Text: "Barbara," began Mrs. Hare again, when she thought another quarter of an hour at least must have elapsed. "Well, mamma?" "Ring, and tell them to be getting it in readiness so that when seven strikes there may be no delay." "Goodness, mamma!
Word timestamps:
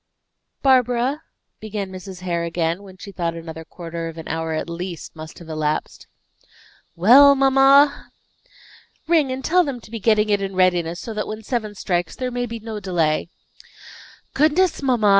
"Barbara," 0.63 1.21
began 1.59 1.91
Mrs. 1.91 2.21
Hare 2.21 2.43
again, 2.43 2.81
when 2.81 2.97
she 2.97 3.11
thought 3.11 3.35
another 3.35 3.63
quarter 3.63 4.07
of 4.07 4.17
an 4.17 4.27
hour 4.27 4.53
at 4.53 4.67
least 4.67 5.15
must 5.15 5.37
have 5.37 5.47
elapsed. 5.47 6.07
"Well, 6.95 7.35
mamma?" 7.35 8.09
"Ring, 9.07 9.31
and 9.31 9.45
tell 9.45 9.63
them 9.63 9.79
to 9.81 9.91
be 9.91 9.99
getting 9.99 10.29
it 10.29 10.41
in 10.41 10.55
readiness 10.55 10.99
so 10.99 11.13
that 11.13 11.27
when 11.27 11.43
seven 11.43 11.75
strikes 11.75 12.15
there 12.15 12.31
may 12.31 12.47
be 12.47 12.57
no 12.59 12.79
delay." 12.79 13.29
"Goodness, 14.33 14.81
mamma! 14.81 15.09